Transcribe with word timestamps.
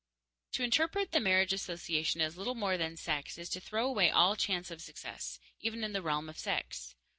_To 0.53 0.63
interpret 0.63 1.11
the 1.11 1.19
marriage 1.19 1.53
association 1.53 2.21
as 2.21 2.35
little 2.35 2.55
more 2.55 2.75
than 2.75 2.97
sex 2.97 3.37
is 3.37 3.49
to 3.49 3.61
throw 3.61 3.85
away 3.87 4.09
all 4.09 4.35
chance 4.35 4.71
of 4.71 4.81
success, 4.81 5.39
even 5.59 5.83
in 5.83 5.93
the 5.93 6.01
realm 6.01 6.27
of 6.27 6.39
sex. 6.39 6.95